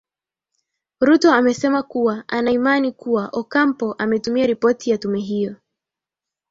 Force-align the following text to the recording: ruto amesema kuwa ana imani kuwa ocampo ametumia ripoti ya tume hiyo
ruto 0.99 1.33
amesema 1.33 1.83
kuwa 1.83 2.23
ana 2.27 2.51
imani 2.51 2.91
kuwa 2.91 3.29
ocampo 3.33 3.93
ametumia 3.93 4.47
ripoti 4.47 4.89
ya 4.89 4.97
tume 4.97 5.19
hiyo 5.19 5.55